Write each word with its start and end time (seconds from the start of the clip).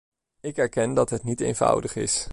Ik 0.41 0.57
erken 0.57 0.93
dat 0.93 1.09
het 1.09 1.23
niet 1.23 1.41
eenvoudig 1.41 1.95
is. 1.95 2.29